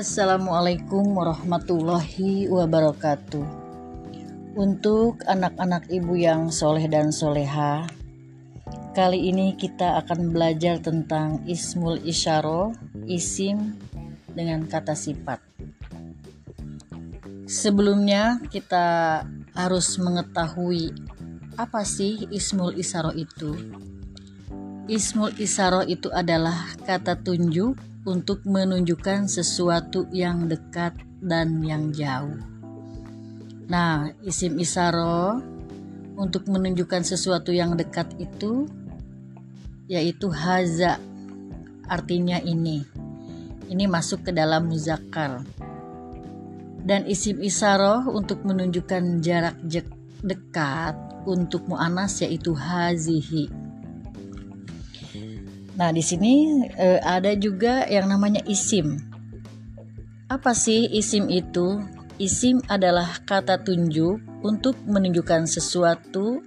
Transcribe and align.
Assalamualaikum 0.00 1.12
warahmatullahi 1.12 2.48
wabarakatuh. 2.48 3.44
Untuk 4.56 5.20
anak-anak 5.28 5.92
ibu 5.92 6.16
yang 6.16 6.48
soleh 6.48 6.88
dan 6.88 7.12
soleha, 7.12 7.84
kali 8.96 9.28
ini 9.28 9.52
kita 9.60 10.00
akan 10.00 10.32
belajar 10.32 10.80
tentang 10.80 11.44
ismul 11.44 12.00
isyaro, 12.00 12.72
isim 13.12 13.76
dengan 14.32 14.64
kata 14.64 14.96
sifat. 14.96 15.44
Sebelumnya 17.44 18.40
kita 18.48 19.20
harus 19.52 20.00
mengetahui 20.00 20.96
apa 21.60 21.84
sih 21.84 22.24
ismul 22.32 22.72
isyaro 22.72 23.12
itu. 23.12 23.52
Ismul 24.88 25.36
isyaro 25.36 25.84
itu 25.84 26.08
adalah 26.08 26.72
kata 26.88 27.20
tunjuk 27.20 27.89
untuk 28.08 28.44
menunjukkan 28.48 29.28
sesuatu 29.28 30.08
yang 30.08 30.48
dekat 30.48 30.96
dan 31.20 31.60
yang 31.60 31.92
jauh. 31.92 32.36
Nah, 33.68 34.08
isim 34.24 34.56
isaro 34.56 35.38
untuk 36.16 36.48
menunjukkan 36.48 37.04
sesuatu 37.04 37.52
yang 37.52 37.76
dekat 37.76 38.08
itu 38.16 38.66
yaitu 39.90 40.32
haza. 40.32 40.96
Artinya 41.90 42.38
ini. 42.40 42.86
Ini 43.70 43.84
masuk 43.90 44.26
ke 44.26 44.32
dalam 44.34 44.70
muzakkar. 44.70 45.42
Dan 46.80 47.04
isim 47.06 47.42
isaro 47.42 48.08
untuk 48.10 48.42
menunjukkan 48.46 49.20
jarak 49.20 49.58
dekat 50.24 50.96
untuk 51.28 51.68
mu'anas 51.68 52.24
yaitu 52.24 52.56
hazihi 52.56 53.69
Nah, 55.80 55.96
di 55.96 56.04
sini 56.04 56.60
e, 56.76 57.00
ada 57.00 57.32
juga 57.40 57.88
yang 57.88 58.12
namanya 58.12 58.44
isim. 58.44 59.00
Apa 60.28 60.52
sih 60.52 60.84
isim 60.92 61.32
itu? 61.32 61.80
Isim 62.20 62.60
adalah 62.68 63.24
kata 63.24 63.64
tunjuk 63.64 64.20
untuk 64.44 64.76
menunjukkan 64.84 65.48
sesuatu 65.48 66.44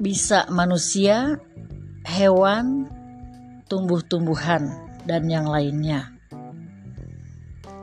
bisa 0.00 0.48
manusia, 0.48 1.36
hewan, 2.08 2.88
tumbuh-tumbuhan 3.68 4.72
dan 5.04 5.28
yang 5.28 5.44
lainnya. 5.44 6.16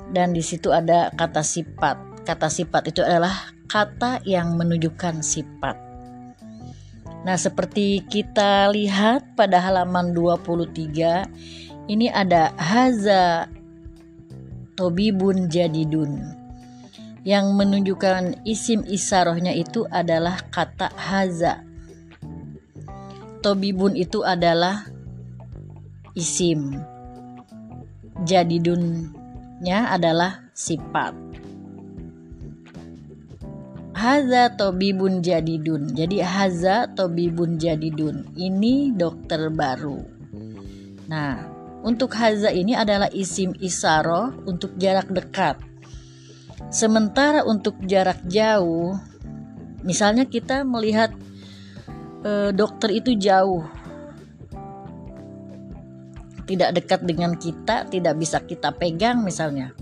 Dan 0.09 0.33
di 0.33 0.41
situ 0.41 0.73
ada 0.73 1.13
kata 1.13 1.45
sifat. 1.45 2.25
Kata 2.25 2.49
sifat 2.49 2.89
itu 2.89 3.05
adalah 3.05 3.53
kata 3.69 4.25
yang 4.25 4.57
menunjukkan 4.57 5.21
sifat. 5.21 5.88
Nah, 7.19 7.35
seperti 7.35 7.99
kita 8.07 8.71
lihat 8.71 9.35
pada 9.35 9.59
halaman 9.59 10.15
23, 10.15 11.27
ini 11.91 12.07
ada 12.07 12.55
haza 12.55 13.51
tobibun 14.79 15.51
jadidun. 15.51 16.39
Yang 17.27 17.45
menunjukkan 17.51 18.47
isim 18.47 18.87
isarohnya 18.87 19.51
itu 19.51 19.83
adalah 19.91 20.39
kata 20.47 20.87
haza. 20.95 21.67
Tobibun 23.43 23.99
itu 23.99 24.23
adalah 24.23 24.87
isim. 26.15 26.79
Jadidunnya 28.23 29.91
adalah 29.91 30.47
sifat. 30.55 31.28
Haza 33.99 34.55
tobibun 34.55 35.19
jadidun. 35.19 35.91
Jadi 35.91 36.23
haza 36.23 36.87
tobibun 36.95 37.59
jadidun. 37.59 38.31
Ini 38.31 38.95
dokter 38.95 39.51
baru. 39.51 39.99
Nah, 41.11 41.43
untuk 41.83 42.15
haza 42.15 42.47
ini 42.47 42.79
adalah 42.79 43.11
isim 43.11 43.51
isaro 43.59 44.31
untuk 44.47 44.79
jarak 44.79 45.11
dekat. 45.11 45.59
Sementara 46.71 47.43
untuk 47.43 47.75
jarak 47.83 48.23
jauh, 48.23 48.95
misalnya 49.83 50.23
kita 50.23 50.63
melihat 50.63 51.11
e, 52.23 52.55
dokter 52.55 52.95
itu 52.95 53.19
jauh, 53.19 53.67
tidak 56.47 56.71
dekat 56.71 57.03
dengan 57.03 57.35
kita, 57.35 57.83
tidak 57.91 58.15
bisa 58.15 58.39
kita 58.47 58.71
pegang 58.71 59.27
misalnya. 59.27 59.75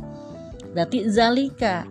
Berarti 0.73 1.05
zalika 1.05 1.85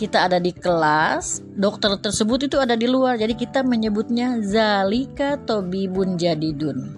kita 0.00 0.32
ada 0.32 0.40
di 0.40 0.56
kelas, 0.56 1.44
dokter 1.52 1.92
tersebut 2.00 2.48
itu 2.48 2.56
ada 2.56 2.72
di 2.72 2.88
luar. 2.88 3.20
Jadi 3.20 3.36
kita 3.36 3.60
menyebutnya 3.60 4.40
zalika 4.40 5.36
tobibun 5.36 6.16
jadidun. 6.16 6.96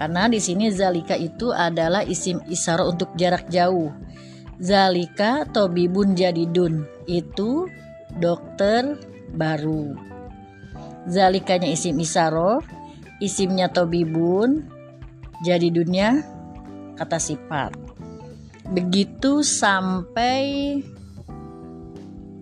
Karena 0.00 0.32
di 0.32 0.40
sini 0.40 0.72
zalika 0.72 1.12
itu 1.12 1.52
adalah 1.52 2.00
isim 2.00 2.40
isara 2.48 2.88
untuk 2.88 3.12
jarak 3.20 3.52
jauh. 3.52 3.92
Zalika 4.56 5.44
tobibun 5.52 6.16
jadidun 6.16 6.88
itu 7.04 7.68
dokter 8.16 8.96
baru. 9.36 9.92
Zalikanya 11.12 11.68
isim 11.68 12.00
isaro, 12.00 12.64
isimnya 13.20 13.68
tobibun, 13.68 14.64
jadidunnya 15.44 16.24
kata 16.96 17.20
sifat. 17.20 17.76
Begitu 18.72 19.44
sampai 19.44 20.80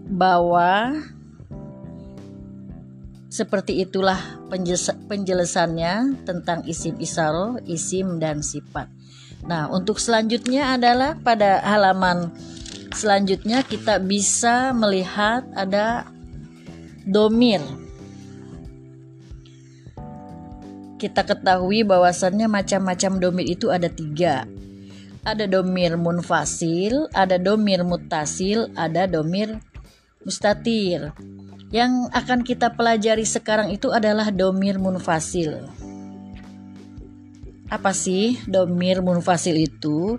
bahwa 0.08 0.98
seperti 3.28 3.84
itulah 3.84 4.18
penjelasannya 5.06 6.24
tentang 6.24 6.64
isim 6.64 6.96
isaro, 6.96 7.60
isim 7.68 8.16
dan 8.16 8.40
sifat. 8.40 8.88
Nah, 9.44 9.68
untuk 9.70 10.00
selanjutnya 10.00 10.74
adalah 10.74 11.14
pada 11.20 11.62
halaman 11.62 12.32
selanjutnya 12.92 13.62
kita 13.62 14.02
bisa 14.02 14.74
melihat 14.74 15.46
ada 15.54 16.08
domir. 17.06 17.62
Kita 20.98 21.22
ketahui 21.22 21.86
bahwasannya 21.86 22.50
macam-macam 22.50 23.22
domir 23.22 23.46
itu 23.46 23.70
ada 23.70 23.86
tiga. 23.86 24.50
Ada 25.22 25.46
domir 25.46 25.94
munfasil, 25.94 27.06
ada 27.14 27.38
domir 27.38 27.86
mutasil, 27.86 28.72
ada 28.74 29.06
domir 29.06 29.62
mustatir. 30.28 31.16
Yang 31.72 32.12
akan 32.12 32.44
kita 32.44 32.76
pelajari 32.76 33.24
sekarang 33.24 33.72
itu 33.72 33.88
adalah 33.92 34.28
domir 34.28 34.76
munfasil. 34.76 35.68
Apa 37.68 37.92
sih 37.92 38.40
domir 38.48 39.04
munfasil 39.04 39.52
itu? 39.56 40.16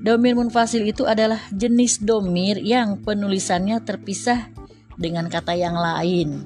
Domir 0.00 0.36
munfasil 0.36 0.84
itu 0.84 1.08
adalah 1.08 1.40
jenis 1.52 2.00
domir 2.00 2.60
yang 2.60 3.00
penulisannya 3.00 3.80
terpisah 3.84 4.52
dengan 5.00 5.32
kata 5.32 5.56
yang 5.56 5.76
lain. 5.76 6.44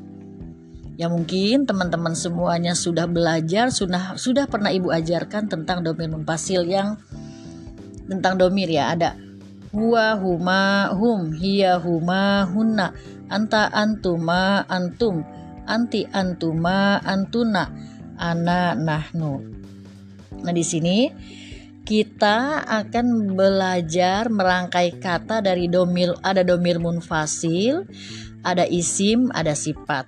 Ya 0.95 1.11
mungkin 1.11 1.67
teman-teman 1.67 2.15
semuanya 2.15 2.79
sudah 2.79 3.11
belajar, 3.11 3.75
sudah 3.75 4.15
sudah 4.15 4.47
pernah 4.47 4.71
ibu 4.71 4.95
ajarkan 4.95 5.51
tentang 5.51 5.83
domir 5.83 6.07
munfasil 6.07 6.63
yang 6.71 7.03
tentang 8.07 8.39
domir 8.39 8.71
ya 8.71 8.95
ada 8.95 9.19
huwa 9.75 10.15
huma 10.15 10.95
hum 10.95 11.35
hiya 11.35 11.83
huma 11.83 12.47
hunna 12.47 12.95
anta 13.27 13.67
antuma 13.75 14.63
antum 14.71 15.27
anti 15.67 16.07
antuma 16.15 17.03
antuna 17.03 17.75
ana 18.15 18.79
nahnu. 18.79 19.43
Nah 20.47 20.55
di 20.55 20.63
sini 20.63 21.11
kita 21.83 22.63
akan 22.65 23.35
belajar 23.35 24.31
merangkai 24.31 25.03
kata 25.03 25.43
dari 25.43 25.67
domir 25.67 26.15
ada 26.23 26.47
domir 26.47 26.79
munfasil 26.79 27.83
ada 28.47 28.63
isim 28.63 29.35
ada 29.35 29.59
sifat. 29.59 30.07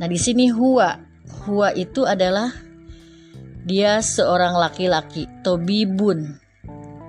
Nah 0.00 0.08
di 0.08 0.16
sini 0.16 0.48
huwa. 0.48 1.12
Huwa 1.40 1.72
itu 1.72 2.04
adalah 2.04 2.52
dia 3.64 4.04
seorang 4.04 4.60
laki-laki 4.60 5.24
tobibun 5.40 6.36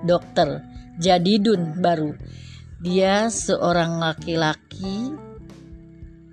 dokter. 0.04 0.62
Jadidun 1.00 1.80
baru. 1.80 2.14
Dia 2.82 3.30
seorang 3.30 4.02
laki-laki 4.02 5.14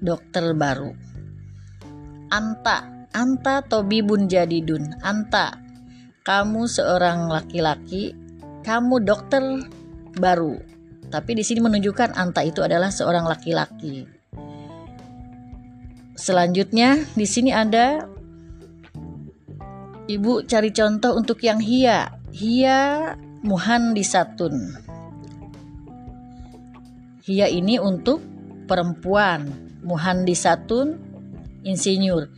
dokter 0.02 0.52
baru. 0.58 0.92
Anta 2.30 3.08
Anta 3.10 3.66
Tobibun 3.66 4.30
Jadidun 4.30 5.02
Anta 5.02 5.58
kamu 6.22 6.70
seorang 6.70 7.32
laki-laki 7.32 8.14
kamu 8.62 9.02
dokter 9.02 9.42
baru. 10.20 10.62
Tapi 11.10 11.32
di 11.34 11.42
sini 11.42 11.64
menunjukkan 11.64 12.14
Anta 12.14 12.46
itu 12.46 12.62
adalah 12.62 12.94
seorang 12.94 13.26
laki-laki. 13.26 14.06
Selanjutnya 16.14 17.02
di 17.16 17.26
sini 17.26 17.50
ada 17.56 18.06
Ibu 20.10 20.50
cari 20.50 20.74
contoh 20.74 21.14
untuk 21.14 21.38
yang 21.46 21.62
hia. 21.62 22.19
Hia 22.40 23.20
muhandisatun. 23.44 24.80
Hia 27.28 27.52
ini 27.52 27.76
untuk 27.84 28.24
perempuan. 28.64 29.52
Muhandisatun 29.84 30.96
insinyur. 31.68 32.32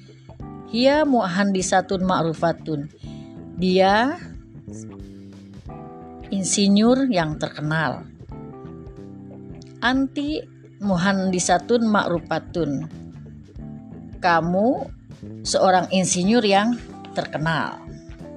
Hia 0.74 1.06
muhandisatun 1.06 2.02
ma'rufatun. 2.02 2.90
Dia 3.62 4.18
insinyur 6.34 7.06
yang 7.14 7.38
terkenal. 7.38 8.02
Anti 9.86 10.42
muhandisatun 10.82 11.86
ma'rufatun. 11.86 12.90
Kamu 14.18 14.68
seorang 15.46 15.94
insinyur 15.94 16.42
yang 16.42 16.74
terkenal. 17.14 17.86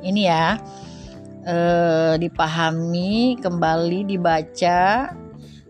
Ini 0.05 0.23
ya, 0.29 0.61
eh, 1.45 2.15
dipahami 2.19 3.39
kembali 3.39 4.09
dibaca 4.09 5.13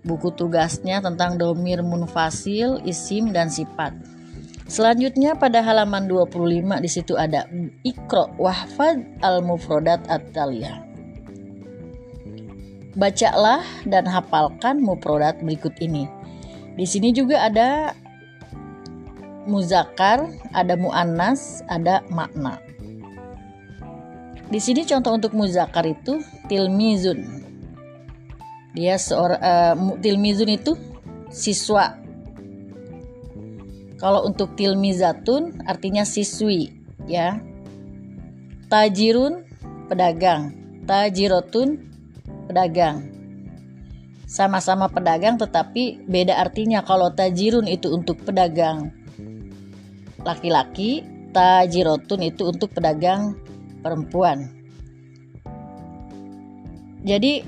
buku 0.05 0.31
tugasnya 0.37 1.01
tentang 1.01 1.41
domir 1.41 1.81
munfasil, 1.81 2.79
isim 2.85 3.33
dan 3.33 3.49
sifat. 3.49 3.97
Selanjutnya 4.65 5.37
pada 5.37 5.61
halaman 5.61 6.09
25 6.09 6.81
di 6.81 6.89
situ 6.89 7.17
ada 7.21 7.45
Iqra 7.85 8.33
wahfad 8.41 9.21
al-mufradat 9.21 10.09
at-taliyah. 10.09 10.81
Bacalah 12.97 13.61
dan 13.85 14.07
hafalkan 14.09 14.81
mufradat 14.81 15.43
berikut 15.43 15.75
ini. 15.83 16.09
Di 16.79 16.87
sini 16.89 17.13
juga 17.13 17.45
ada 17.45 17.93
muzakar, 19.45 20.33
ada 20.57 20.75
muannas, 20.79 21.61
ada 21.69 22.01
makna. 22.09 22.57
Di 24.49 24.61
sini 24.61 24.85
contoh 24.85 25.17
untuk 25.17 25.33
muzakar 25.33 25.89
itu 25.89 26.21
tilmizun. 26.47 27.45
Dia 28.75 28.99
seorang 28.99 29.41
uh, 29.41 29.75
tilmizun 30.03 30.51
itu 30.51 30.75
siswa 31.31 32.05
kalau 34.05 34.27
untuk 34.29 34.53
tilmizatun 34.53 35.65
artinya 35.65 36.05
siswi 36.05 36.77
ya. 37.09 37.41
Tajirun 38.69 39.49
pedagang, 39.89 40.53
tajirotun 40.85 41.81
pedagang. 42.45 43.09
Sama-sama 44.29 44.93
pedagang 44.93 45.41
tetapi 45.41 46.05
beda 46.05 46.37
artinya 46.37 46.85
kalau 46.85 47.17
tajirun 47.17 47.65
itu 47.65 47.89
untuk 47.97 48.21
pedagang 48.29 48.91
laki-laki, 50.21 51.01
tajirotun 51.33 52.29
itu 52.29 52.51
untuk 52.51 52.77
pedagang 52.77 53.41
perempuan. 53.85 54.49
Jadi 57.05 57.45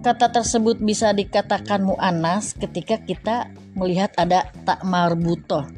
kata 0.00 0.32
tersebut 0.32 0.80
bisa 0.80 1.12
dikatakan 1.12 1.84
mu'anas 1.84 2.56
ketika 2.56 2.96
kita 2.96 3.52
melihat 3.76 4.08
ada 4.16 4.48
tak 4.64 4.80
marbutoh. 4.80 5.68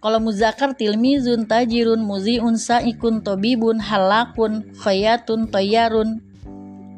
Kalau 0.00 0.20
muzakar 0.20 0.76
tilmizun 0.76 1.48
tajirun 1.48 2.04
muziun 2.04 2.60
saikun 2.60 3.24
tobibun 3.24 3.80
halakun 3.80 4.68
khayatun 4.76 5.48
toyarun. 5.48 6.20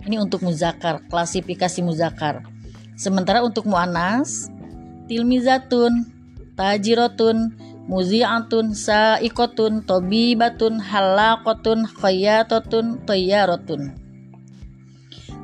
Ini 0.02 0.18
untuk 0.18 0.42
muzakar, 0.42 1.06
klasifikasi 1.06 1.78
muzakar. 1.86 2.42
Sementara 2.98 3.42
untuk 3.46 3.70
mu'anas, 3.70 4.50
tilmizatun, 5.06 6.10
tajirotun, 6.58 7.54
muzi'atun, 7.90 8.74
saikotun, 8.74 9.82
tobibatun, 9.82 10.78
halakotun, 10.78 11.86
khayatotun, 11.86 13.02
toyarotun. 13.02 13.94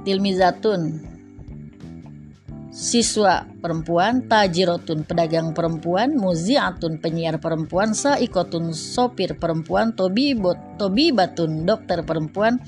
Tilmizatun, 0.06 1.08
siswa 2.78 3.42
perempuan, 3.58 4.30
tajirotun 4.30 5.02
pedagang 5.02 5.50
perempuan, 5.50 6.14
muziatun 6.14 7.02
penyiar 7.02 7.42
perempuan, 7.42 7.90
saikotun 7.90 8.70
sopir 8.70 9.34
perempuan, 9.34 9.90
tobibot 9.98 10.56
tobibatun 10.78 11.66
dokter 11.66 12.06
perempuan, 12.06 12.62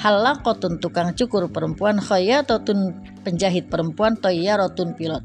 halakotun 0.00 0.80
tukang 0.80 1.12
cukur 1.12 1.52
perempuan, 1.52 2.00
khayatotun 2.00 2.96
penjahit 3.20 3.68
perempuan, 3.68 4.16
toyarotun 4.16 4.96
pilot. 4.96 5.22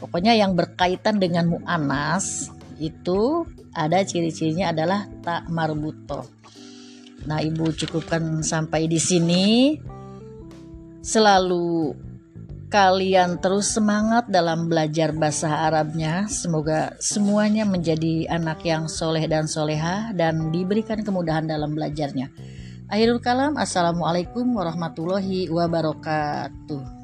Pokoknya 0.00 0.32
yang 0.32 0.56
berkaitan 0.56 1.20
dengan 1.20 1.52
mu'anas 1.52 2.55
itu 2.78 3.44
ada 3.76 4.00
ciri-cirinya 4.04 4.72
adalah 4.72 5.04
tak 5.20 5.48
marbuto. 5.52 6.28
Nah, 7.26 7.42
Ibu 7.42 7.74
cukupkan 7.74 8.40
sampai 8.40 8.86
di 8.86 9.00
sini. 9.02 9.74
Selalu 11.02 11.94
kalian 12.66 13.38
terus 13.38 13.74
semangat 13.74 14.26
dalam 14.26 14.66
belajar 14.66 15.14
bahasa 15.14 15.66
Arabnya. 15.70 16.26
Semoga 16.26 16.94
semuanya 16.98 17.62
menjadi 17.62 18.26
anak 18.30 18.62
yang 18.66 18.90
soleh 18.90 19.26
dan 19.26 19.46
soleha 19.46 20.10
dan 20.14 20.50
diberikan 20.50 21.02
kemudahan 21.02 21.46
dalam 21.46 21.74
belajarnya. 21.74 22.30
Akhirul 22.86 23.18
kalam, 23.18 23.58
Assalamualaikum 23.58 24.46
warahmatullahi 24.54 25.50
wabarakatuh. 25.50 26.95